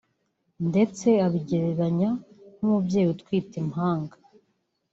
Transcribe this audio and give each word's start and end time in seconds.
ndetse 0.69 1.07
abigereranya 1.25 2.09
nk’umubyeyi 2.55 3.07
utwite 3.13 3.53
impanga 3.63 4.15